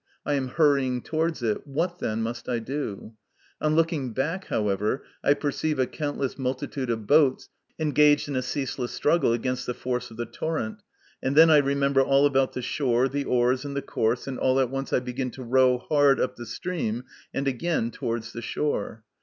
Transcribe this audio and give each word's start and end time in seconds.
I 0.25 0.33
am 0.33 0.47
hurrying 0.47 1.03
towards 1.03 1.43
it; 1.43 1.67
what, 1.67 1.99
then, 1.99 2.23
must 2.23 2.49
I 2.49 2.57
do? 2.57 3.13
On 3.61 3.75
looking 3.75 4.13
back, 4.13 4.45
however, 4.45 5.03
I 5.23 5.35
perceive 5.35 5.77
a 5.77 5.85
countless 5.85 6.39
multitude 6.39 6.89
of 6.89 7.05
boats 7.05 7.49
engaged 7.77 8.27
in 8.27 8.35
a 8.35 8.41
ceaseless 8.41 8.93
struggle 8.93 9.31
against 9.31 9.67
the 9.67 9.75
force 9.75 10.09
of 10.09 10.17
the 10.17 10.25
torrent, 10.25 10.81
and 11.21 11.35
then 11.35 11.51
I 11.51 11.57
remember 11.57 12.01
all 12.01 12.25
about 12.25 12.53
the 12.53 12.63
shore, 12.63 13.07
the 13.09 13.25
oars, 13.25 13.63
and 13.63 13.75
the 13.75 13.83
course, 13.83 14.25
and 14.25 14.39
at 14.39 14.71
once 14.71 14.91
I 14.91 15.01
begin 15.01 15.29
to 15.37 15.43
row 15.43 15.77
hard 15.77 16.19
up 16.19 16.35
the 16.35 16.47
stream 16.47 17.03
and 17.31 17.47
again 17.47 17.91
towards 17.91 18.33
the 18.33 18.41
shore. 18.41 19.03